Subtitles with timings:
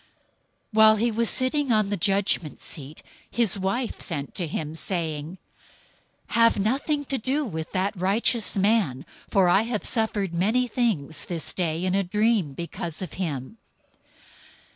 [0.01, 0.09] 027:019
[0.79, 5.37] While he was sitting on the judgment seat, his wife sent to him, saying,
[6.29, 11.53] "Have nothing to do with that righteous man, for I have suffered many things this
[11.53, 13.59] day in a dream because of him."